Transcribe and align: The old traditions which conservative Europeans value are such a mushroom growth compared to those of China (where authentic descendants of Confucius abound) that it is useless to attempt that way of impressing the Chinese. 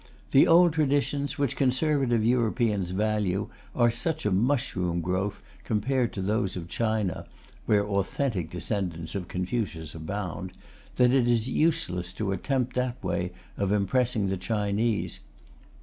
The 0.31 0.47
old 0.47 0.73
traditions 0.73 1.37
which 1.37 1.55
conservative 1.55 2.25
Europeans 2.25 2.89
value 2.89 3.49
are 3.75 3.91
such 3.91 4.25
a 4.25 4.31
mushroom 4.31 4.99
growth 4.99 5.43
compared 5.63 6.11
to 6.13 6.23
those 6.23 6.55
of 6.55 6.67
China 6.67 7.27
(where 7.67 7.85
authentic 7.85 8.49
descendants 8.49 9.13
of 9.13 9.27
Confucius 9.27 9.93
abound) 9.93 10.53
that 10.95 11.11
it 11.13 11.27
is 11.27 11.47
useless 11.49 12.13
to 12.13 12.31
attempt 12.31 12.73
that 12.73 12.97
way 13.03 13.31
of 13.57 13.71
impressing 13.71 14.25
the 14.29 14.37
Chinese. 14.37 15.19